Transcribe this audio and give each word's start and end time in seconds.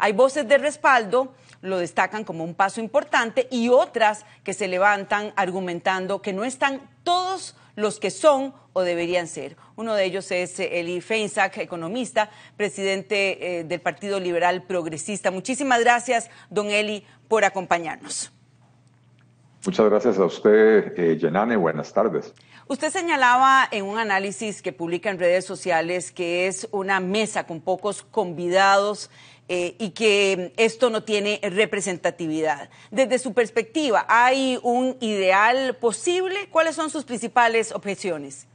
Hay 0.00 0.12
voces 0.12 0.48
de 0.48 0.58
respaldo, 0.58 1.34
lo 1.60 1.78
destacan 1.78 2.24
como 2.24 2.42
un 2.42 2.54
paso 2.54 2.80
importante, 2.80 3.46
y 3.50 3.68
otras 3.68 4.24
que 4.42 4.54
se 4.54 4.66
levantan 4.66 5.32
argumentando 5.36 6.22
que 6.22 6.32
no 6.32 6.44
están 6.44 6.80
todos 7.04 7.54
los 7.76 8.00
que 8.00 8.10
son 8.10 8.54
o 8.72 8.82
deberían 8.82 9.26
ser. 9.26 9.56
Uno 9.76 9.94
de 9.94 10.04
ellos 10.04 10.30
es 10.30 10.58
eh, 10.58 10.80
Eli 10.80 11.00
Feinsack, 11.00 11.58
economista, 11.58 12.30
presidente 12.56 13.60
eh, 13.60 13.64
del 13.64 13.80
Partido 13.80 14.20
Liberal 14.20 14.62
Progresista. 14.62 15.30
Muchísimas 15.30 15.80
gracias, 15.80 16.30
don 16.48 16.70
Eli, 16.70 17.04
por 17.28 17.44
acompañarnos. 17.44 18.32
Muchas 19.66 19.90
gracias 19.90 20.18
a 20.18 20.24
usted, 20.24 20.98
eh, 20.98 21.18
Yenane. 21.18 21.56
Buenas 21.56 21.92
tardes. 21.92 22.32
Usted 22.66 22.90
señalaba 22.90 23.68
en 23.70 23.84
un 23.84 23.98
análisis 23.98 24.62
que 24.62 24.72
publica 24.72 25.10
en 25.10 25.18
redes 25.18 25.44
sociales 25.44 26.12
que 26.12 26.46
es 26.46 26.68
una 26.70 27.00
mesa 27.00 27.44
con 27.44 27.60
pocos 27.60 28.02
convidados 28.02 29.10
eh, 29.52 29.74
y 29.80 29.90
que 29.90 30.52
esto 30.56 30.90
no 30.90 31.02
tiene 31.02 31.40
representatividad. 31.42 32.70
Desde 32.92 33.18
su 33.18 33.34
perspectiva, 33.34 34.06
¿hay 34.08 34.60
un 34.62 34.96
ideal 35.00 35.74
posible? 35.74 36.36
¿Cuáles 36.52 36.76
son 36.76 36.88
sus 36.88 37.02
principales 37.02 37.72
objeciones? 37.72 38.46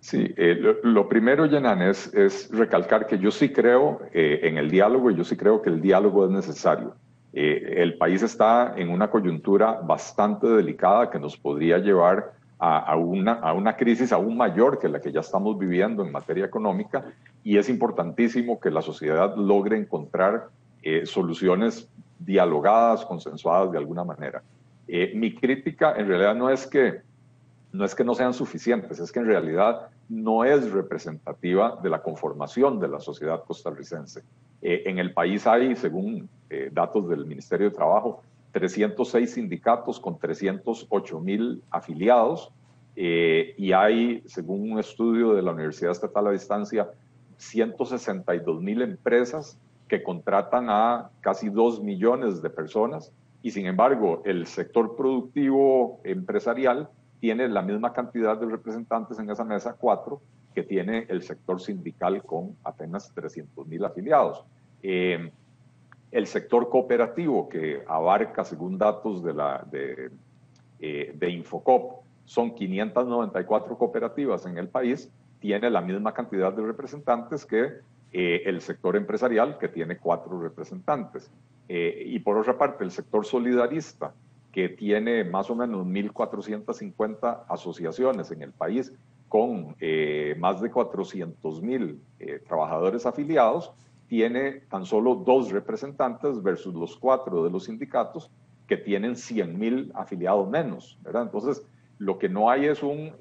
Sí, 0.00 0.32
eh, 0.38 0.56
lo, 0.82 1.06
primero, 1.06 1.44
Yenan, 1.44 1.82
es, 1.82 2.48
recalcar 2.50 3.06
que 3.06 3.18
yo 3.18 3.30
sí 3.30 3.50
creo 3.50 4.00
eh, 4.14 4.40
en 4.44 4.56
el 4.56 4.70
diálogo 4.70 5.10
y 5.10 5.16
yo 5.16 5.24
sí 5.24 5.36
creo 5.36 5.60
que 5.60 5.68
el 5.68 5.82
diálogo 5.82 6.24
es 6.24 6.30
necesario. 6.30 6.96
el 7.34 7.98
país 7.98 8.22
está 8.22 8.72
en 8.78 8.88
una 8.88 9.10
coyuntura 9.10 9.80
bastante 9.82 10.46
delicada 10.46 11.10
que 11.10 11.18
nos 11.18 11.36
podría 11.36 11.76
llevar 11.76 12.32
a, 12.58 12.96
una, 12.96 13.76
crisis 13.76 14.12
aún 14.12 14.36
mayor 14.36 14.78
que 14.78 14.88
la 14.88 15.00
que 15.00 15.12
ya 15.12 15.20
estamos 15.20 15.58
viviendo 15.58 16.04
en 16.04 16.12
materia 16.12 16.46
económica 16.46 17.04
y 17.44 17.58
es 17.58 17.68
importantísimo 17.68 18.58
que 18.58 18.70
la 18.70 18.82
sociedad 18.82 19.36
logre 19.36 19.76
encontrar 19.76 20.48
eh, 20.82 21.04
soluciones 21.04 21.88
dialogadas, 22.18 23.04
consensuadas 23.04 23.72
de 23.72 23.78
alguna 23.78 24.04
manera. 24.04 24.42
Eh, 24.88 25.12
mi 25.14 25.34
crítica 25.34 25.94
en 25.96 26.08
realidad 26.08 26.34
no 26.34 26.48
es 26.48 26.66
que 26.66 27.00
no 27.72 27.84
es 27.84 27.94
que 27.94 28.04
no 28.04 28.14
sean 28.14 28.32
suficientes, 28.32 28.98
es 29.00 29.12
que 29.12 29.18
en 29.18 29.26
realidad 29.26 29.88
no 30.08 30.44
es 30.44 30.70
representativa 30.70 31.78
de 31.82 31.90
la 31.90 32.00
conformación 32.00 32.80
de 32.80 32.88
la 32.88 33.00
sociedad 33.00 33.44
costarricense. 33.44 34.22
Eh, 34.62 34.84
en 34.86 34.98
el 34.98 35.12
país 35.12 35.46
hay, 35.46 35.76
según 35.76 36.28
datos 36.70 37.08
del 37.08 37.26
Ministerio 37.26 37.68
de 37.68 37.76
Trabajo, 37.76 38.22
306 38.52 39.34
sindicatos 39.34 40.00
con 40.00 40.18
308 40.18 41.20
mil 41.20 41.62
afiliados 41.70 42.52
eh, 42.94 43.54
y 43.58 43.72
hay, 43.72 44.22
según 44.26 44.72
un 44.72 44.78
estudio 44.78 45.34
de 45.34 45.42
la 45.42 45.52
Universidad 45.52 45.92
Estatal 45.92 46.28
a 46.28 46.30
Distancia, 46.30 46.90
162 47.36 48.62
mil 48.62 48.80
empresas 48.82 49.58
que 49.88 50.02
contratan 50.02 50.66
a 50.70 51.10
casi 51.20 51.48
2 51.50 51.82
millones 51.82 52.42
de 52.42 52.50
personas 52.50 53.12
y 53.42 53.50
sin 53.50 53.66
embargo 53.66 54.22
el 54.24 54.46
sector 54.46 54.96
productivo 54.96 56.00
empresarial 56.04 56.88
tiene 57.20 57.48
la 57.48 57.62
misma 57.62 57.92
cantidad 57.92 58.38
de 58.38 58.46
representantes 58.46 59.18
en 59.18 59.30
esa 59.30 59.44
mesa, 59.44 59.76
cuatro, 59.78 60.20
que 60.54 60.62
tiene 60.62 61.06
el 61.08 61.22
sector 61.22 61.60
sindical 61.60 62.22
con 62.22 62.56
apenas 62.64 63.12
300 63.14 63.66
mil 63.66 63.84
afiliados. 63.84 64.42
Eh, 64.82 65.30
el 66.12 66.26
sector 66.26 66.68
cooperativo, 66.68 67.48
que 67.48 67.82
abarca, 67.86 68.44
según 68.44 68.78
datos 68.78 69.22
de, 69.22 69.34
la, 69.34 69.66
de, 69.70 70.10
eh, 70.80 71.12
de 71.14 71.30
Infocop, 71.30 72.04
son 72.24 72.54
594 72.54 73.76
cooperativas 73.76 74.46
en 74.46 74.58
el 74.58 74.68
país, 74.68 75.10
tiene 75.40 75.70
la 75.70 75.80
misma 75.80 76.12
cantidad 76.12 76.52
de 76.52 76.62
representantes 76.62 77.44
que 77.44 77.80
eh, 78.12 78.42
el 78.46 78.60
sector 78.60 78.96
empresarial, 78.96 79.58
que 79.58 79.68
tiene 79.68 79.98
cuatro 79.98 80.40
representantes. 80.40 81.30
Eh, 81.68 82.04
y 82.06 82.18
por 82.20 82.38
otra 82.38 82.56
parte, 82.56 82.84
el 82.84 82.90
sector 82.90 83.24
solidarista, 83.24 84.14
que 84.52 84.68
tiene 84.70 85.24
más 85.24 85.50
o 85.50 85.54
menos 85.54 85.86
1.450 85.86 87.44
asociaciones 87.48 88.30
en 88.30 88.42
el 88.42 88.52
país, 88.52 88.92
con 89.28 89.76
más 90.38 90.60
de 90.62 90.70
400.000 90.70 91.98
trabajadores 92.46 93.04
afiliados, 93.04 93.72
tiene 94.08 94.60
tan 94.70 94.84
solo 94.84 95.14
dos 95.14 95.50
representantes 95.50 96.42
versus 96.42 96.74
los 96.74 96.96
cuatro 96.96 97.44
de 97.44 97.50
los 97.50 97.64
sindicatos 97.64 98.30
que 98.66 98.76
tienen 98.76 99.16
100 99.16 99.58
mil 99.58 99.92
afiliados 99.94 100.48
menos, 100.48 100.98
¿verdad? 101.02 101.22
Entonces, 101.22 101.62
lo 101.98 102.18
que 102.18 102.28
no 102.28 102.50
hay 102.50 102.66
es 102.66 102.82
un 102.82 103.12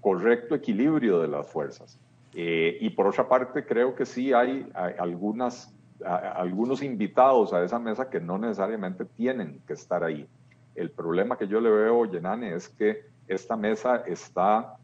correcto 0.00 0.54
equilibrio 0.54 1.20
de 1.20 1.28
las 1.28 1.46
fuerzas. 1.48 1.98
Eh, 2.34 2.78
y 2.80 2.90
por 2.90 3.06
otra 3.06 3.28
parte, 3.28 3.64
creo 3.64 3.94
que 3.94 4.06
sí 4.06 4.32
hay, 4.32 4.68
algunas, 4.98 5.74
algunos 6.04 6.82
invitados 6.82 7.52
a 7.52 7.62
esa 7.64 7.78
mesa 7.78 8.08
que 8.08 8.20
no 8.20 8.38
necesariamente 8.38 9.04
tienen 9.04 9.60
que 9.66 9.74
estar 9.74 10.02
ahí. 10.02 10.26
El 10.74 10.90
problema 10.90 11.36
que 11.36 11.46
yo 11.46 11.60
le 11.60 11.70
veo, 11.70 12.06
Yenane, 12.06 12.54
es 12.54 12.68
que 12.68 13.04
esta 13.28 13.56
mesa 13.56 13.96
está 14.06 14.76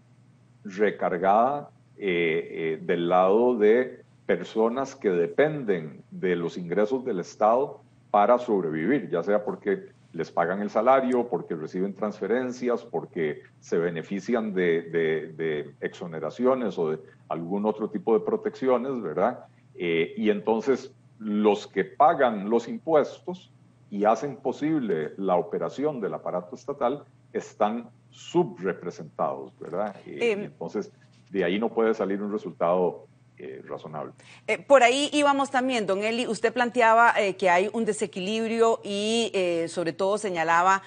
recargada 0.64 1.70
eh, 1.96 2.48
eh, 2.50 2.80
del 2.84 3.08
lado 3.08 3.56
de 3.56 4.04
personas 4.28 4.94
que 4.94 5.08
dependen 5.08 6.04
de 6.10 6.36
los 6.36 6.58
ingresos 6.58 7.02
del 7.02 7.18
Estado 7.18 7.80
para 8.10 8.38
sobrevivir, 8.38 9.08
ya 9.08 9.22
sea 9.22 9.42
porque 9.42 9.86
les 10.12 10.30
pagan 10.30 10.60
el 10.60 10.68
salario, 10.68 11.26
porque 11.28 11.54
reciben 11.54 11.94
transferencias, 11.94 12.84
porque 12.84 13.40
se 13.58 13.78
benefician 13.78 14.52
de, 14.52 15.72
exoneraciones 15.80 16.78
o 16.78 16.90
de 16.90 16.98
algún 17.30 17.64
otro 17.64 17.88
tipo 17.88 18.12
de 18.12 18.20
protecciones, 18.22 19.00
¿verdad? 19.00 19.46
Eh, 19.74 20.12
y 20.18 20.28
entonces 20.28 20.92
los 21.18 21.66
que 21.66 21.84
pagan 21.86 22.50
los 22.50 22.68
impuestos 22.68 23.50
y 23.88 24.04
hacen 24.04 24.36
posible 24.36 25.14
la 25.16 25.36
operación 25.36 26.02
del 26.02 26.12
aparato 26.12 26.54
estatal 26.54 27.02
están 27.32 27.88
subrepresentados, 28.10 29.58
¿verdad? 29.58 29.96
Eh, 30.04 30.32
em. 30.32 30.40
entonces 30.40 30.92
de 31.30 31.44
ahí 31.44 31.58
no 31.58 31.70
puede 31.70 31.94
salir 31.94 32.22
un 32.22 32.30
resultado 32.30 33.06
eh, 33.38 33.62
razonable. 33.64 34.12
Eh, 34.46 34.58
por 34.58 34.82
ahí 34.82 35.10
íbamos 35.12 35.50
también, 35.50 35.86
don 35.86 36.02
Eli, 36.02 36.26
usted 36.26 36.52
planteaba 36.52 37.14
eh, 37.16 37.36
que 37.36 37.48
hay 37.48 37.70
un 37.72 37.84
desequilibrio 37.84 38.80
y 38.82 39.32
sobre 39.68 39.92
todo 39.92 40.18
señalaba 40.18 40.82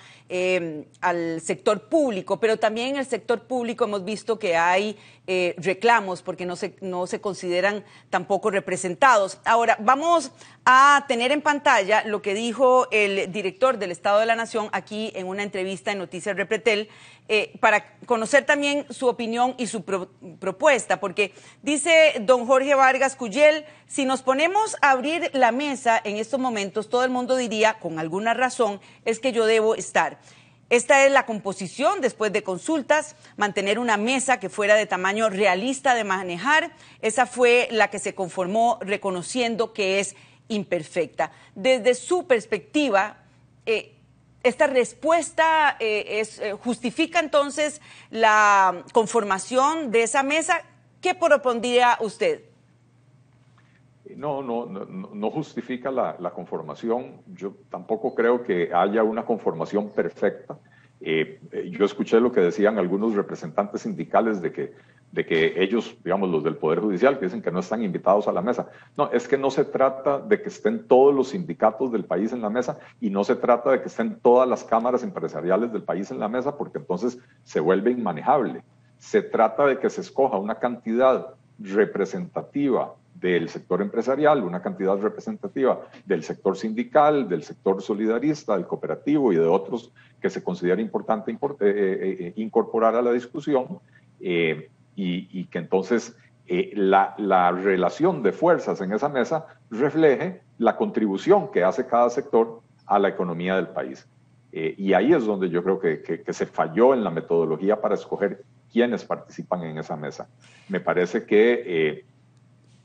al 1.01 1.41
sector 1.41 1.89
público, 1.89 2.39
pero 2.39 2.57
también 2.57 2.89
en 2.89 2.97
el 2.97 3.05
sector 3.05 3.41
público 3.43 3.83
hemos 3.83 4.05
visto 4.05 4.39
que 4.39 4.55
hay 4.55 4.97
reclamos 5.57 6.21
porque 6.21 6.45
no 6.45 6.55
se, 6.55 6.75
no 6.81 7.07
se 7.07 7.21
consideran 7.21 7.85
tampoco 8.09 8.51
representados. 8.51 9.39
Ahora, 9.45 9.77
vamos 9.79 10.31
a 10.65 11.05
tener 11.07 11.31
en 11.31 11.41
pantalla 11.41 12.03
lo 12.05 12.21
que 12.21 12.33
dijo 12.33 12.87
el 12.91 13.31
director 13.31 13.77
del 13.77 13.91
Estado 13.91 14.19
de 14.19 14.25
la 14.25 14.35
Nación 14.35 14.69
aquí 14.73 15.11
en 15.15 15.27
una 15.27 15.43
entrevista 15.43 15.91
en 15.91 15.99
Noticias 15.99 16.35
Repretel, 16.35 16.89
para 17.61 17.97
conocer 18.05 18.45
también 18.45 18.85
su 18.89 19.07
opinión 19.07 19.55
y 19.57 19.67
su 19.67 19.83
propuesta, 19.83 20.99
porque 20.99 21.33
dice 21.61 22.15
don 22.21 22.45
Jorge 22.45 22.75
Vargas 22.75 23.15
Cuyel, 23.15 23.63
si 23.87 24.03
nos 24.03 24.21
ponemos 24.21 24.75
a 24.81 24.91
abrir 24.91 25.29
la 25.33 25.53
mesa 25.53 26.01
en 26.03 26.17
estos 26.17 26.41
momentos, 26.41 26.89
todo 26.89 27.05
el 27.05 27.09
mundo 27.09 27.37
diría, 27.37 27.79
con 27.79 27.99
alguna 27.99 28.33
razón, 28.33 28.81
es 29.05 29.19
que 29.19 29.31
yo 29.31 29.45
debo 29.45 29.75
estar. 29.75 30.19
Esta 30.71 31.05
es 31.05 31.11
la 31.11 31.25
composición 31.25 31.99
después 31.99 32.31
de 32.31 32.43
consultas, 32.43 33.17
mantener 33.35 33.77
una 33.77 33.97
mesa 33.97 34.39
que 34.39 34.47
fuera 34.47 34.75
de 34.75 34.85
tamaño 34.85 35.29
realista 35.29 35.93
de 35.95 36.05
manejar. 36.05 36.71
Esa 37.01 37.25
fue 37.25 37.67
la 37.71 37.89
que 37.89 37.99
se 37.99 38.15
conformó 38.15 38.79
reconociendo 38.79 39.73
que 39.73 39.99
es 39.99 40.15
imperfecta. 40.47 41.33
Desde 41.55 41.93
su 41.93 42.25
perspectiva, 42.25 43.17
eh, 43.65 43.97
esta 44.43 44.67
respuesta 44.67 45.75
eh, 45.77 46.23
eh, 46.39 46.53
justifica 46.53 47.19
entonces 47.19 47.81
la 48.09 48.85
conformación 48.93 49.91
de 49.91 50.03
esa 50.03 50.23
mesa. 50.23 50.61
¿Qué 51.01 51.13
propondría 51.15 51.97
usted? 51.99 52.45
No, 54.15 54.41
no, 54.41 54.65
no, 54.65 55.31
justifica 55.31 55.91
la, 55.91 56.31
conformación. 56.31 57.21
Yo 57.27 57.53
tampoco 57.69 58.13
creo 58.13 58.43
que 58.43 58.71
haya 58.73 59.03
una 59.03 59.25
conformación 59.25 59.89
perfecta. 59.89 60.57
Eh, 61.01 61.39
eh, 61.51 61.69
yo 61.71 61.85
escuché 61.85 62.19
lo 62.19 62.31
que 62.31 62.41
decían 62.41 62.77
algunos 62.77 63.15
representantes 63.15 63.81
sindicales 63.81 64.41
de 64.41 64.51
que, 64.51 64.73
de 65.11 65.25
que 65.25 65.61
ellos, 65.61 65.97
digamos, 66.03 66.29
los 66.29 66.43
del 66.43 66.55
Poder 66.55 66.79
Judicial, 66.79 67.17
que 67.17 67.25
dicen 67.25 67.41
que 67.41 67.51
no 67.51 67.59
están 67.59 67.83
invitados 67.83 68.27
a 68.27 68.31
la 68.31 68.41
mesa. 68.41 68.69
No, 68.95 69.11
es 69.11 69.27
que 69.27 69.37
no 69.37 69.49
se 69.49 69.65
trata 69.65 70.19
de 70.19 70.41
que 70.41 70.49
estén 70.49 70.87
todos 70.87 71.13
los 71.13 71.29
sindicatos 71.29 71.91
del 71.91 72.05
país 72.05 72.31
en 72.33 72.41
la 72.41 72.49
mesa 72.49 72.79
y 72.99 73.09
no 73.09 73.23
se 73.23 73.35
trata 73.35 73.71
de 73.71 73.81
que 73.81 73.87
estén 73.87 74.19
todas 74.19 74.47
las 74.47 74.63
cámaras 74.63 75.03
empresariales 75.03 75.71
del 75.73 75.83
país 75.83 76.11
en 76.11 76.19
la 76.19 76.29
mesa, 76.29 76.57
porque 76.57 76.77
entonces 76.77 77.17
se 77.43 77.59
vuelve 77.59 77.91
inmanejable 77.91 78.63
se 79.01 79.23
trata 79.23 79.65
de 79.65 79.79
que 79.79 79.89
se 79.89 80.01
escoja 80.01 80.37
una 80.37 80.59
cantidad 80.59 81.33
representativa 81.57 82.93
del 83.21 83.49
sector 83.49 83.81
empresarial, 83.81 84.43
una 84.43 84.61
cantidad 84.61 84.97
representativa 84.97 85.81
del 86.05 86.23
sector 86.23 86.57
sindical, 86.57 87.29
del 87.29 87.43
sector 87.43 87.81
solidarista, 87.81 88.55
del 88.55 88.65
cooperativo 88.65 89.31
y 89.31 89.35
de 89.35 89.45
otros 89.45 89.91
que 90.19 90.29
se 90.29 90.43
considera 90.43 90.81
importante 90.81 91.31
eh, 91.31 91.37
eh, 91.61 92.17
eh, 92.19 92.33
incorporar 92.35 92.95
a 92.95 93.01
la 93.01 93.11
discusión 93.11 93.79
y, 94.19 95.45
que 95.45 95.57
entonces 95.57 96.15
la, 96.47 97.15
la, 97.17 97.51
relación 97.51 98.21
de 98.21 98.31
fuerzas 98.31 98.81
en 98.81 98.93
esa 98.93 99.09
mesa 99.09 99.47
refleje 99.69 100.41
la 100.57 100.75
contribución 100.77 101.51
que 101.51 101.63
hace 101.63 101.87
cada 101.87 102.09
sector 102.09 102.61
a 102.85 102.99
la 102.99 103.09
economía 103.09 103.55
del 103.55 103.69
país. 103.69 104.07
Y 104.51 104.93
ahí 104.93 105.13
es 105.13 105.25
donde 105.25 105.49
yo 105.49 105.63
creo 105.63 105.79
que, 105.79 106.23
se 106.27 106.45
falló 106.45 106.93
en 106.93 107.03
la 107.03 107.09
metodología 107.09 107.79
para 107.81 107.95
escoger 107.95 108.43
quiénes 108.71 109.05
participan 109.05 109.63
en 109.63 109.77
esa 109.79 109.95
mesa. 109.95 110.27
Me 110.67 110.79
parece 110.79 111.25
que 111.25 112.05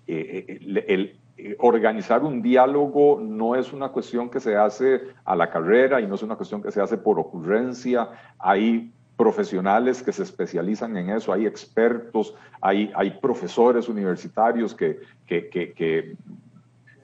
el, 0.06 0.84
el, 0.86 1.56
organizar 1.58 2.22
un 2.22 2.42
diálogo 2.42 3.20
no 3.20 3.56
es 3.56 3.72
una 3.72 3.88
cuestión 3.90 4.30
que 4.30 4.40
se 4.40 4.56
hace 4.56 5.02
a 5.24 5.36
la 5.36 5.50
carrera 5.50 6.00
y 6.00 6.06
no 6.06 6.14
es 6.14 6.22
una 6.22 6.36
cuestión 6.36 6.62
que 6.62 6.72
se 6.72 6.80
hace 6.80 6.96
por 6.96 7.18
ocurrencia. 7.18 8.08
Hay 8.38 8.92
profesionales 9.16 10.02
que 10.02 10.12
se 10.12 10.22
especializan 10.22 10.96
en 10.96 11.10
eso, 11.10 11.32
hay 11.32 11.46
expertos, 11.46 12.34
hay, 12.60 12.92
hay 12.94 13.10
profesores 13.12 13.88
universitarios 13.88 14.74
que, 14.74 15.00
que, 15.26 15.48
que, 15.48 16.16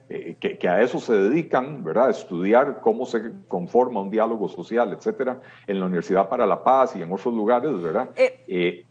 eh, 0.09 0.35
que, 0.39 0.57
que, 0.57 0.69
a 0.69 0.81
eso 0.81 0.99
se 0.99 1.13
dedican, 1.13 1.83
¿verdad? 1.83 2.11
Estudiar 2.11 2.81
cómo 2.81 3.05
se 3.05 3.31
conforma 3.47 4.01
un 4.01 4.11
diálogo 4.11 4.47
social, 4.47 4.93
etcétera, 4.93 5.41
en 5.65 5.79
la 5.79 5.87
Universidad 5.87 6.29
para 6.29 6.45
la 6.45 6.63
Paz 6.63 6.95
y 6.95 7.01
en 7.01 7.11
otros 7.11 7.33
lugares, 7.33 7.81
¿verdad? 7.81 8.09
Eh. 8.15 8.43
Eh, 8.47 8.85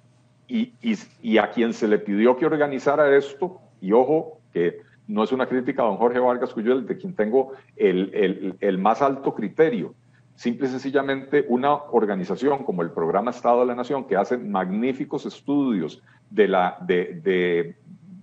y, 0.49 0.73
y, 0.83 0.99
y, 1.23 1.39
a 1.39 1.51
quien 1.51 1.73
se 1.73 1.87
le 1.87 1.99
pidió 1.99 2.37
que 2.37 2.45
organizara 2.45 3.17
esto, 3.17 3.61
y 3.83 3.93
ojo, 3.93 4.39
que 4.53 4.81
no 5.09 5.25
es 5.25 5.33
una 5.33 5.47
crítica 5.47 5.83
a 5.83 5.87
don 5.87 5.97
Jorge 5.97 6.19
Vargas 6.19 6.55
Cuyel, 6.55 6.87
de 6.87 6.97
quien 6.97 7.15
tengo 7.15 7.53
el, 7.77 8.11
el, 8.15 8.55
el 8.61 8.79
más 8.79 9.03
alto 9.03 9.35
criterio, 9.35 9.95
simple 10.37 10.69
y 10.69 10.71
sencillamente 10.71 11.45
una 11.49 11.75
organización 11.75 12.65
como 12.65 12.83
el 12.83 12.91
Programa 12.91 13.33
Estado 13.33 13.61
de 13.61 13.67
la 13.67 13.75
Nación, 13.75 14.05
que 14.05 14.17
hace 14.17 14.39
magníficos 14.39 15.27
estudios 15.27 16.03
de 16.31 16.49
la, 16.49 16.79
de, 16.81 17.75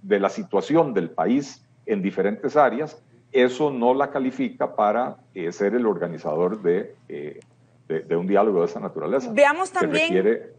de, 0.02 0.20
la 0.20 0.30
situación 0.30 0.94
del 0.94 1.12
país 1.12 1.64
en 1.86 2.02
diferentes 2.02 2.56
áreas, 2.56 3.02
eso 3.32 3.70
no 3.70 3.94
la 3.94 4.10
califica 4.10 4.76
para 4.76 5.18
eh, 5.36 5.52
ser 5.52 5.76
el 5.76 5.86
organizador 5.86 6.62
de, 6.64 6.96
eh, 7.10 7.40
de, 7.88 8.16
un 8.16 8.26
diálogo 8.26 8.62
de 8.62 8.66
esa 8.66 8.80
naturaleza. 8.80 9.32
Veamos 9.34 9.72
también... 9.72 10.58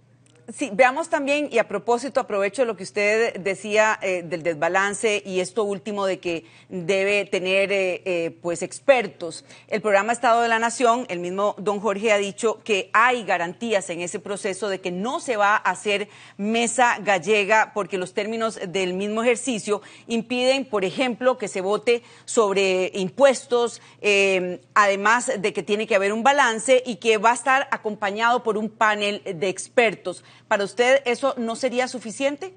Sí, 0.57 0.71
veamos 0.73 1.09
también, 1.09 1.49
y 1.53 1.59
a 1.59 1.69
propósito, 1.69 2.19
aprovecho 2.19 2.65
lo 2.65 2.77
que 2.77 2.83
usted 2.83 3.37
decía 3.39 3.99
eh, 4.03 4.23
del 4.25 4.43
desbalance 4.43 5.23
y 5.25 5.39
esto 5.41 5.63
último 5.63 6.07
de 6.07 6.19
que 6.19 6.45
debe 6.69 7.25
tener 7.27 7.71
eh, 7.71 8.03
eh, 8.05 8.37
pues 8.43 8.63
expertos. 8.63 9.45
El 9.69 9.81
programa 9.81 10.13
Estado 10.13 10.41
de 10.41 10.49
la 10.49 10.59
Nación, 10.59 11.07
el 11.09 11.21
mismo 11.21 11.55
don 11.59 11.79
Jorge 11.79 12.11
ha 12.11 12.17
dicho 12.17 12.61
que 12.65 12.91
hay 12.93 13.23
garantías 13.25 13.91
en 13.91 14.01
ese 14.01 14.19
proceso 14.19 14.69
de 14.69 14.81
que 14.81 14.91
no 14.91 15.21
se 15.21 15.37
va 15.37 15.55
a 15.55 15.59
hacer 15.59 16.09
mesa 16.37 16.99
gallega 17.01 17.71
porque 17.73 17.99
los 17.99 18.13
términos 18.13 18.59
del 18.67 18.95
mismo 18.95 19.23
ejercicio 19.23 19.83
impiden, 20.09 20.65
por 20.65 20.85
ejemplo, 20.85 21.39
que 21.39 21.49
se 21.49 21.61
vote 21.61 22.03
sobre 22.25 22.91
impuestos, 22.95 23.81
además 24.75 25.31
de 25.39 25.53
que 25.53 25.63
tiene 25.63 25.87
que 25.87 25.95
haber 25.95 26.13
un 26.13 26.23
balance 26.23 26.83
y 26.85 26.97
que 26.97 27.19
va 27.19 27.33
a 27.33 27.35
estar 27.35 27.69
acompañado 27.71 28.43
por 28.43 28.57
un 28.57 28.69
panel 28.69 29.23
de 29.25 29.49
expertos. 29.49 30.25
¿Para 30.51 30.65
usted 30.65 31.03
eso 31.05 31.33
no 31.39 31.55
sería 31.55 31.87
suficiente? 31.87 32.53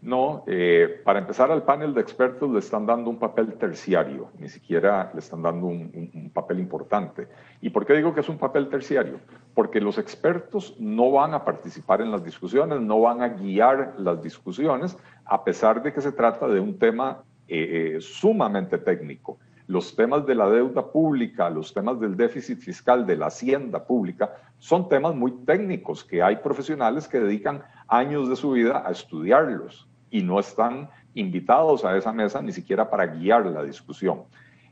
No, 0.00 0.42
eh, 0.46 1.02
para 1.04 1.18
empezar 1.18 1.50
al 1.50 1.64
panel 1.64 1.92
de 1.92 2.00
expertos 2.00 2.50
le 2.50 2.60
están 2.60 2.86
dando 2.86 3.10
un 3.10 3.18
papel 3.18 3.52
terciario, 3.58 4.30
ni 4.38 4.48
siquiera 4.48 5.10
le 5.12 5.18
están 5.20 5.42
dando 5.42 5.66
un, 5.66 6.30
papel 6.32 6.60
importante. 6.60 7.28
¿Y 7.60 7.68
por 7.68 7.84
qué 7.84 7.92
digo 7.92 8.14
que 8.14 8.20
es 8.20 8.28
un 8.30 8.38
papel 8.38 8.70
terciario? 8.70 9.20
Porque 9.52 9.82
los 9.82 9.98
expertos 9.98 10.74
no 10.78 11.10
van 11.10 11.34
a 11.34 11.44
participar 11.44 12.00
en 12.00 12.10
las 12.10 12.24
discusiones, 12.24 12.80
no 12.80 13.00
van 13.00 13.20
a 13.20 13.28
guiar 13.28 13.96
las 13.98 14.22
discusiones, 14.22 14.96
a 15.26 15.44
pesar 15.44 15.82
de 15.82 15.92
que 15.92 16.00
se 16.00 16.12
trata 16.12 16.48
de 16.48 16.58
un 16.58 16.78
tema 16.78 17.22
eh, 17.48 17.96
eh, 17.96 18.00
sumamente 18.00 18.78
técnico 18.78 19.38
los 19.70 19.94
temas 19.94 20.26
de 20.26 20.34
la 20.34 20.50
deuda 20.50 20.84
pública, 20.84 21.48
los 21.48 21.72
temas 21.72 22.00
del 22.00 22.16
déficit 22.16 22.58
fiscal, 22.58 23.06
de 23.06 23.16
la 23.16 23.26
hacienda 23.26 23.84
pública, 23.86 24.34
son 24.58 24.88
temas 24.88 25.14
muy 25.14 25.30
técnicos 25.46 26.02
que 26.02 26.24
hay 26.24 26.36
profesionales 26.36 27.06
que 27.06 27.20
dedican 27.20 27.62
años 27.86 28.28
de 28.28 28.34
su 28.34 28.50
vida 28.50 28.82
a 28.84 28.90
estudiarlos 28.90 29.86
y 30.10 30.22
no 30.22 30.40
están 30.40 30.90
invitados 31.14 31.84
a 31.84 31.96
esa 31.96 32.12
mesa 32.12 32.42
ni 32.42 32.50
siquiera 32.50 32.90
para 32.90 33.06
guiar 33.06 33.46
la 33.46 33.62
discusión. 33.62 34.24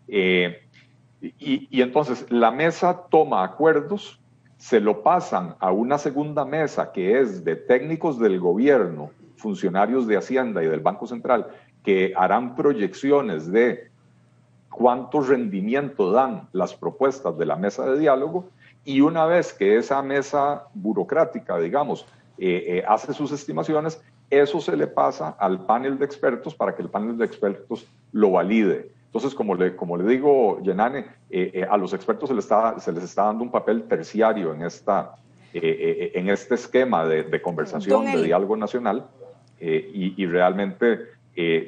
Eh, 0.08 0.64
y, 1.20 1.68
y 1.70 1.80
entonces 1.80 2.26
la 2.28 2.50
mesa 2.50 3.04
toma 3.08 3.44
acuerdos, 3.44 4.20
se 4.56 4.80
lo 4.80 5.04
pasan 5.04 5.54
a 5.60 5.70
una 5.70 5.98
segunda 5.98 6.44
mesa 6.44 6.90
que 6.90 7.20
es 7.20 7.44
de 7.44 7.54
técnicos 7.54 8.18
del 8.18 8.40
gobierno, 8.40 9.12
funcionarios 9.36 10.08
de 10.08 10.16
Hacienda 10.16 10.60
y 10.64 10.66
del 10.66 10.80
Banco 10.80 11.06
Central, 11.06 11.46
que 11.84 12.12
harán 12.16 12.56
proyecciones 12.56 13.52
de 13.52 13.87
cuánto 14.78 15.20
rendimiento 15.20 16.12
dan 16.12 16.48
las 16.52 16.72
propuestas 16.72 17.36
de 17.36 17.44
la 17.44 17.56
mesa 17.56 17.84
de 17.84 17.98
diálogo 17.98 18.48
y 18.84 19.00
una 19.00 19.26
vez 19.26 19.52
que 19.52 19.76
esa 19.76 20.00
mesa 20.02 20.68
burocrática, 20.72 21.58
digamos, 21.58 22.06
eh, 22.38 22.64
eh, 22.68 22.84
hace 22.86 23.12
sus 23.12 23.32
estimaciones, 23.32 24.00
eso 24.30 24.60
se 24.60 24.76
le 24.76 24.86
pasa 24.86 25.30
al 25.30 25.66
panel 25.66 25.98
de 25.98 26.04
expertos 26.04 26.54
para 26.54 26.76
que 26.76 26.82
el 26.82 26.88
panel 26.88 27.18
de 27.18 27.24
expertos 27.24 27.88
lo 28.12 28.30
valide. 28.30 28.92
Entonces, 29.06 29.34
como 29.34 29.56
le, 29.56 29.74
como 29.74 29.96
le 29.96 30.04
digo, 30.04 30.60
Yenane, 30.62 31.06
eh, 31.28 31.66
a 31.68 31.76
los 31.76 31.92
expertos 31.92 32.28
se 32.28 32.36
les, 32.36 32.44
está, 32.44 32.78
se 32.78 32.92
les 32.92 33.02
está 33.02 33.24
dando 33.24 33.42
un 33.42 33.50
papel 33.50 33.82
terciario 33.82 34.54
en, 34.54 34.62
esta, 34.62 35.16
en 35.52 36.28
este 36.28 36.54
esquema 36.54 37.04
de, 37.04 37.42
conversación, 37.42 38.04
de 38.04 38.22
diálogo 38.22 38.56
nacional, 38.56 39.08
y, 39.60 40.22
y, 40.22 40.26
realmente 40.26 41.00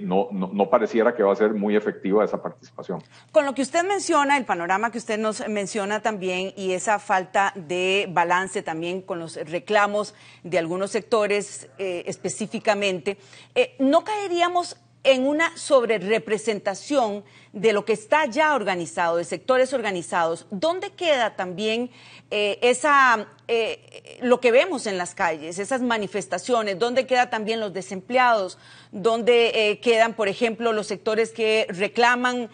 no, 0.02 0.28
no, 0.32 0.69
pareciera 0.69 1.14
que 1.14 1.22
va 1.22 1.32
a 1.32 1.37
ser 1.37 1.55
muy 1.55 1.76
efectiva 1.76 2.25
esa 2.25 2.43
participación. 2.43 3.02
Con 3.31 3.46
lo 3.46 3.55
que 3.55 3.62
usted 3.62 3.84
menciona, 3.84 4.37
el 4.37 4.44
panorama 4.44 4.90
que 4.90 4.99
usted 4.99 5.19
nos 5.19 5.46
menciona 5.49 6.00
también 6.00 6.52
y 6.56 6.72
esa 6.72 6.99
falta 6.99 7.52
de 7.55 8.08
balance 8.11 8.62
también 8.62 9.00
con 9.00 9.20
los 9.20 9.37
reclamos 9.37 10.14
de 10.43 10.58
algunos 10.58 10.90
sectores 10.90 11.69
eh, 11.78 12.02
específicamente, 12.06 13.17
eh, 13.55 13.76
¿no 13.78 14.02
caeríamos 14.02 14.76
en 15.02 15.26
una 15.26 15.56
sobrerepresentación 15.56 17.25
de 17.52 17.73
lo 17.73 17.85
que 17.85 17.94
está 17.94 18.26
ya 18.26 18.55
organizado, 18.55 19.17
de 19.17 19.25
sectores 19.25 19.73
organizados, 19.73 20.47
¿dónde 20.50 20.91
queda 20.91 21.37
también 21.37 21.91
eh, 22.31 22.58
esa, 22.62 23.29
eh, 23.49 24.19
lo 24.20 24.41
que 24.41 24.52
vemos 24.52 24.87
en 24.87 24.99
las 24.99 25.14
calles, 25.14 25.58
esas 25.58 25.81
manifestaciones? 25.81 26.79
¿Dónde 26.79 27.06
quedan 27.06 27.31
también 27.31 27.58
los 27.58 27.73
desempleados? 27.73 28.58
¿Dónde 28.93 29.70
eh, 29.70 29.81
quedan, 29.81 30.14
por 30.14 30.29
ejemplo, 30.29 30.73
los 30.73 30.87
sectores 30.87 31.31
que 31.31 31.67
reclaman 31.70 32.50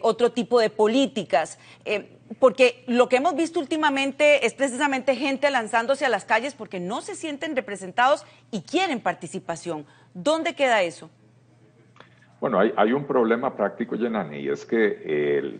otro 0.00 0.32
tipo 0.32 0.58
de 0.58 0.70
políticas? 0.70 1.58
porque 2.40 2.82
lo 2.88 3.08
que 3.08 3.16
hemos 3.16 3.36
visto 3.36 3.60
últimamente 3.60 4.46
es 4.46 4.54
precisamente 4.54 5.14
gente 5.14 5.48
lanzándose 5.50 6.04
a 6.04 6.08
las 6.08 6.24
calles 6.24 6.54
porque 6.54 6.80
no 6.80 7.00
se 7.02 7.14
sienten 7.14 7.54
representados 7.54 8.24
y 8.50 8.62
quieren 8.62 9.00
participación. 9.00 9.86
¿Dónde 10.12 10.54
queda 10.54 10.82
eso? 10.82 11.10
Bueno, 12.40 12.58
hay, 12.58 12.92
un 12.92 13.04
problema 13.04 13.56
práctico, 13.56 13.96
Yenani, 13.96 14.38
y 14.38 14.48
es 14.48 14.66
que 14.66 15.58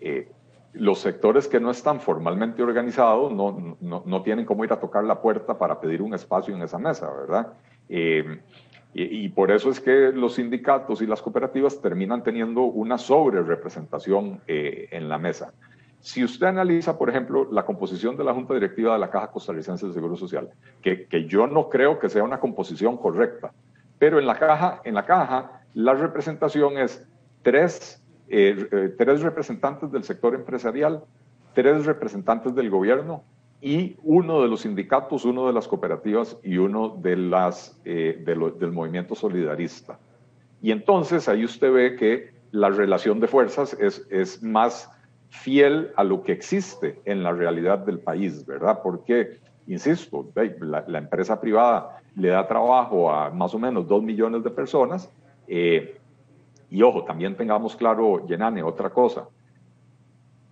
eh, 0.00 0.28
los 0.74 1.00
sectores 1.00 1.48
que 1.48 1.60
no 1.60 1.70
están 1.70 2.00
formalmente 2.00 2.62
organizados 2.62 3.32
no, 3.32 4.22
tienen 4.22 4.44
cómo 4.44 4.64
ir 4.64 4.72
a 4.72 4.80
tocar 4.80 5.04
la 5.04 5.20
puerta 5.20 5.58
para 5.58 5.80
pedir 5.80 6.02
un 6.02 6.14
espacio 6.14 6.54
en 6.54 6.62
esa 6.62 6.78
mesa, 6.78 7.10
¿verdad? 7.10 7.52
Eh, 7.88 8.40
y, 8.94 9.28
por 9.28 9.50
eso 9.50 9.70
es 9.70 9.80
que 9.80 10.10
los 10.12 10.34
sindicatos 10.34 11.02
y 11.02 11.06
las 11.06 11.22
cooperativas 11.22 11.80
terminan 11.80 12.22
teniendo 12.22 12.62
una 12.62 12.98
sobre 12.98 13.42
representación 13.42 14.40
eh, 14.46 14.88
en 14.90 15.08
la 15.08 15.18
mesa. 15.18 15.52
Si 16.00 16.24
usted 16.24 16.46
analiza, 16.46 16.96
por 16.96 17.10
ejemplo, 17.10 17.46
la 17.50 17.64
composición 17.64 18.16
de 18.16 18.24
la 18.24 18.34
Junta 18.34 18.54
Directiva 18.54 18.94
de 18.94 18.98
la 18.98 19.10
Caja 19.10 19.30
Costarricense 19.30 19.86
de 19.86 19.92
Seguro 19.92 20.16
Social, 20.16 20.48
que, 20.80 21.06
que 21.06 21.26
yo 21.26 21.46
no 21.46 21.68
creo 21.68 21.98
que 21.98 22.08
sea 22.08 22.24
una 22.24 22.40
composición 22.40 22.96
correcta, 22.96 23.52
pero 23.98 24.18
en 24.18 24.26
la 24.26 24.36
caja, 24.36 24.80
en 24.84 24.94
la 24.94 25.04
caja 25.04 25.57
la 25.74 25.94
representación 25.94 26.78
es 26.78 27.06
tres, 27.42 28.02
eh, 28.28 28.68
eh, 28.70 28.94
tres 28.96 29.22
representantes 29.22 29.90
del 29.92 30.04
sector 30.04 30.34
empresarial, 30.34 31.04
tres 31.54 31.86
representantes 31.86 32.54
del 32.54 32.70
gobierno 32.70 33.22
y 33.60 33.96
uno 34.02 34.42
de 34.42 34.48
los 34.48 34.60
sindicatos, 34.62 35.24
uno 35.24 35.46
de 35.46 35.52
las 35.52 35.66
cooperativas 35.66 36.36
y 36.42 36.58
uno 36.58 36.96
de 37.00 37.16
las, 37.16 37.80
eh, 37.84 38.22
del 38.24 38.72
movimiento 38.72 39.14
solidarista. 39.14 39.98
Y 40.62 40.70
entonces 40.70 41.28
ahí 41.28 41.44
usted 41.44 41.72
ve 41.72 41.96
que 41.96 42.32
la 42.50 42.70
relación 42.70 43.20
de 43.20 43.28
fuerzas 43.28 43.76
es, 43.78 44.06
es 44.10 44.42
más 44.42 44.90
fiel 45.28 45.92
a 45.96 46.04
lo 46.04 46.22
que 46.22 46.32
existe 46.32 47.00
en 47.04 47.22
la 47.22 47.32
realidad 47.32 47.78
del 47.80 47.98
país, 47.98 48.46
¿verdad? 48.46 48.80
Porque, 48.82 49.38
insisto, 49.66 50.30
la, 50.60 50.84
la 50.86 50.98
empresa 50.98 51.40
privada 51.40 52.00
le 52.16 52.28
da 52.28 52.48
trabajo 52.48 53.12
a 53.12 53.30
más 53.30 53.54
o 53.54 53.58
menos 53.58 53.86
dos 53.86 54.02
millones 54.02 54.42
de 54.42 54.50
personas 54.50 55.10
eh, 55.48 55.98
y 56.70 56.82
ojo, 56.82 57.04
también 57.04 57.36
tengamos 57.36 57.74
claro, 57.74 58.26
Yenane, 58.26 58.62
otra 58.62 58.90
cosa. 58.90 59.28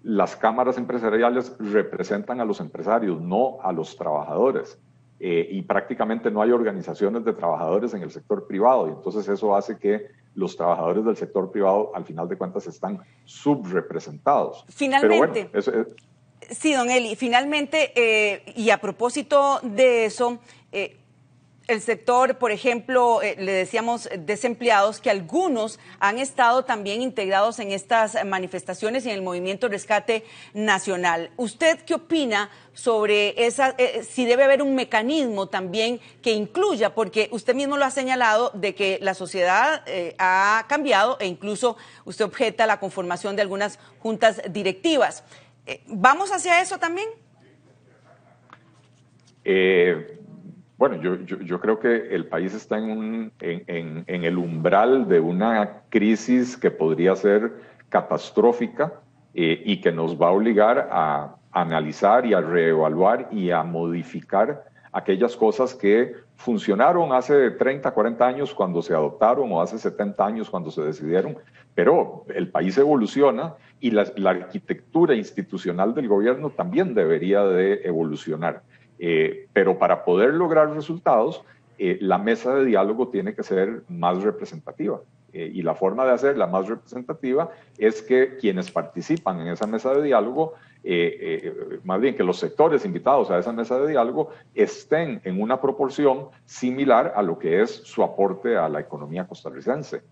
Las 0.02 0.36
cámaras 0.36 0.78
empresariales 0.78 1.54
representan 1.58 2.40
a 2.40 2.44
los 2.44 2.60
empresarios, 2.60 3.20
no 3.20 3.58
a 3.62 3.72
los 3.72 3.96
trabajadores. 3.96 4.78
eh, 5.18 5.48
y 5.50 5.62
prácticamente 5.62 6.30
no 6.30 6.42
hay 6.42 6.50
organizaciones 6.50 7.24
de 7.24 7.32
trabajadores 7.32 7.94
en 7.94 8.02
el 8.02 8.10
sector 8.10 8.46
privado 8.46 8.88
y 8.88 8.90
entonces 8.90 9.26
eso 9.28 9.56
hace 9.56 9.78
que 9.78 10.08
los 10.34 10.56
trabajadores 10.56 11.04
del 11.06 11.16
sector 11.16 11.50
privado 11.50 11.92
al 11.94 12.04
final 12.04 12.28
de 12.28 12.36
cuentas 12.36 12.66
están 12.66 13.00
subrepresentados. 13.24 14.64
Finalmente. 14.68 15.50
Sí, 16.50 16.74
don 16.74 16.90
Eli, 16.90 17.16
finalmente, 17.16 17.92
eh, 17.96 18.42
y 18.54 18.68
a 18.68 18.78
propósito 18.78 19.58
de 19.62 20.04
eso, 20.04 20.38
eh, 20.70 20.98
el 21.68 21.80
sector, 21.80 22.38
por 22.38 22.52
ejemplo, 22.52 23.22
eh, 23.22 23.36
le 23.38 23.52
decíamos 23.52 24.08
desempleados, 24.18 25.00
que 25.00 25.10
algunos 25.10 25.78
han 25.98 26.18
estado 26.18 26.64
también 26.64 27.02
integrados 27.02 27.58
en 27.58 27.72
estas 27.72 28.24
manifestaciones 28.24 29.04
y 29.04 29.10
en 29.10 29.16
el 29.16 29.22
movimiento 29.22 29.68
Rescate 29.68 30.24
Nacional. 30.54 31.30
¿Usted 31.36 31.80
qué 31.80 31.94
opina 31.94 32.50
sobre 32.72 33.46
esa, 33.46 33.74
si 34.02 34.26
debe 34.26 34.44
haber 34.44 34.62
un 34.62 34.74
mecanismo 34.74 35.48
también 35.48 36.00
que 36.22 36.32
incluya, 36.32 36.94
porque 36.94 37.28
usted 37.32 37.54
mismo 37.54 37.76
lo 37.76 37.84
ha 37.84 37.90
señalado, 37.90 38.50
de 38.54 38.74
que 38.74 38.98
la 39.00 39.14
sociedad 39.14 39.82
ha 40.18 40.66
cambiado 40.68 41.16
e 41.20 41.26
incluso 41.26 41.76
usted 42.04 42.26
objeta 42.26 42.66
la 42.66 42.78
conformación 42.78 43.34
de 43.34 43.42
algunas 43.42 43.78
juntas 43.98 44.42
directivas? 44.50 45.24
Eh, 45.66 45.82
¿Vamos 45.86 46.30
hacia 46.30 46.60
eso 46.60 46.78
también? 46.78 47.08
Eh, 49.44 50.20
bueno, 50.78 50.96
yo, 51.00 51.60
creo 51.60 51.78
que 51.78 52.14
el 52.14 52.26
país 52.26 52.52
está 52.52 52.78
en, 52.78 53.32
el 53.40 54.38
umbral 54.38 55.08
de 55.08 55.20
una 55.20 55.82
crisis 55.88 56.56
que 56.56 56.70
podría 56.70 57.16
ser 57.16 57.52
catastrófica 57.88 58.92
eh, 59.34 59.62
y 59.64 59.80
que 59.80 59.92
nos 59.92 60.20
va 60.20 60.28
a 60.28 60.32
obligar 60.32 60.88
a 60.90 61.36
analizar 61.52 62.26
y 62.26 62.34
a 62.34 62.40
reevaluar 62.40 63.28
y 63.30 63.50
a 63.50 63.62
modificar 63.62 64.64
aquellas 64.92 65.36
cosas 65.36 65.74
que 65.74 66.14
funcionaron 66.36 67.12
hace 67.12 67.50
30, 67.50 67.90
40 67.90 68.26
años 68.26 68.54
cuando 68.54 68.82
se 68.82 68.94
adoptaron 68.94 69.50
o 69.52 69.60
hace 69.60 69.78
70 69.78 70.24
años 70.24 70.50
cuando 70.50 70.70
se 70.70 70.82
decidieron, 70.82 71.36
pero 71.74 72.24
el 72.34 72.48
país 72.48 72.78
evoluciona 72.78 73.54
y 73.80 73.90
la, 73.90 74.06
arquitectura 74.24 75.14
institucional 75.14 75.94
del 75.94 76.08
gobierno 76.08 76.50
también 76.50 76.94
debería 76.94 77.44
de 77.44 77.82
evolucionar. 77.84 78.62
Eh, 78.98 79.48
pero 79.52 79.78
para 79.78 80.04
poder 80.04 80.34
lograr 80.34 80.70
resultados, 80.72 81.42
eh, 81.78 81.98
la 82.00 82.18
mesa 82.18 82.54
de 82.54 82.64
diálogo 82.64 83.08
tiene 83.08 83.34
que 83.34 83.42
ser 83.42 83.82
más 83.88 84.22
representativa. 84.22 85.00
Eh, 85.32 85.50
y 85.52 85.62
la 85.62 85.74
forma 85.74 86.06
de 86.06 86.12
hacerla 86.12 86.46
más 86.46 86.66
representativa 86.66 87.50
es 87.76 88.00
que 88.00 88.36
quienes 88.38 88.70
participan 88.70 89.40
en 89.40 89.48
esa 89.48 89.66
mesa 89.66 89.92
de 89.94 90.02
diálogo, 90.02 90.54
más 91.82 92.00
bien 92.00 92.14
que 92.14 92.22
los 92.22 92.38
sectores 92.38 92.84
invitados 92.84 93.28
a 93.32 93.38
esa 93.40 93.52
mesa 93.52 93.76
de 93.80 93.88
diálogo 93.88 94.30
estén 94.54 95.20
en 95.24 95.42
una 95.42 95.60
proporción 95.60 96.28
similar 96.44 97.12
a 97.16 97.22
lo 97.22 97.40
que 97.40 97.60
es 97.60 97.70
su 97.70 98.04
aporte 98.04 98.56
a 98.56 98.68
la 98.68 98.80
economía 98.80 99.26
costarricense. 99.26 100.02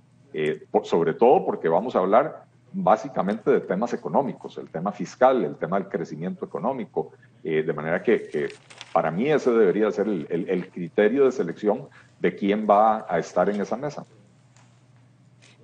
sobre 0.83 1.15
todo 1.15 1.47
porque 1.47 1.69
vamos 1.69 1.95
a 1.95 2.01
hablar 2.01 2.45
básicamente 2.75 3.51
de 3.51 3.61
temas 3.61 3.93
económicos, 3.93 4.59
el 4.59 4.69
tema 4.69 4.93
fiscal, 4.93 5.45
el 5.45 5.57
tema 5.57 5.79
del 5.79 5.89
crecimiento 5.89 6.45
económico, 6.45 7.13
eh, 7.43 7.63
de 7.63 7.73
manera 7.73 8.03
que, 8.03 8.49
para 8.93 9.11
mí 9.11 9.31
ese 9.31 9.51
debería 9.51 9.91
ser 9.91 10.09
el, 10.09 10.71
criterio 10.71 11.25
de 11.25 11.33
selección 11.33 11.89
de 12.21 12.35
quién 12.35 12.67
va 12.69 13.07
a 13.09 13.19
estar 13.19 13.49
en 13.49 13.61
esa 13.61 13.77
mesa. 13.77 14.05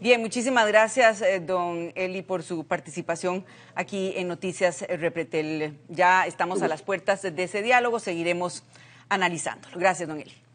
Bien, 0.00 0.20
muchísimas 0.20 0.66
gracias, 0.66 1.20
eh, 1.20 1.40
don 1.40 1.92
Eli, 1.94 2.22
por 2.22 2.42
su 2.42 2.64
participación 2.64 3.44
aquí 3.74 4.14
en 4.16 4.28
Noticias 4.28 4.82
Repretel. 4.88 5.78
Ya 5.88 6.26
estamos 6.26 6.62
a 6.62 6.68
las 6.68 6.82
puertas 6.82 7.22
de 7.22 7.42
ese 7.42 7.60
diálogo, 7.60 7.98
seguiremos 7.98 8.64
analizándolo. 9.10 9.78
Gracias, 9.78 10.08
don 10.08 10.20
Eli. 10.20 10.49